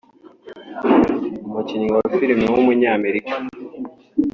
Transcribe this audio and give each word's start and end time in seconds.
umukinnyi 1.47 1.87
wa 1.95 2.03
film 2.17 2.41
w’umunyamerika 2.53 3.33